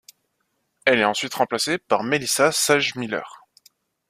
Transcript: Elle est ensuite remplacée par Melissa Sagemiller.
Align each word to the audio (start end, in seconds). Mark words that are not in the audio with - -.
Elle 0.85 0.97
est 0.99 1.03
ensuite 1.05 1.35
remplacée 1.35 1.77
par 1.77 2.01
Melissa 2.01 2.51
Sagemiller. 2.51 3.21